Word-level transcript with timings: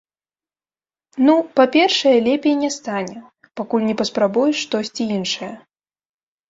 Ну, 1.27 1.33
па-першае, 1.59 2.15
лепей 2.29 2.55
не 2.63 2.71
стане, 2.79 3.15
пакуль 3.63 3.87
не 3.93 3.99
паспрабуеш 4.01 4.55
штосьці 4.67 5.03
іншае. 5.21 5.53